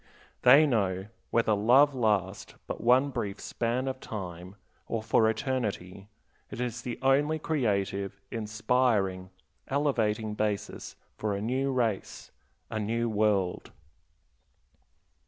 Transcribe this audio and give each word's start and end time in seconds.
They 0.41 0.65
know, 0.65 1.09
whether 1.29 1.53
love 1.53 1.93
last 1.93 2.55
but 2.65 2.81
one 2.81 3.11
brief 3.11 3.39
span 3.39 3.87
of 3.87 3.99
time 3.99 4.55
or 4.87 5.03
for 5.03 5.29
eternity, 5.29 6.07
it 6.49 6.59
is 6.59 6.81
the 6.81 6.97
only 7.03 7.37
creative, 7.37 8.19
inspiring, 8.31 9.29
elevating 9.67 10.33
basis 10.33 10.95
for 11.19 11.35
a 11.35 11.39
new 11.41 11.71
race, 11.71 12.31
a 12.71 12.79
new 12.79 13.07
world. 13.09 13.69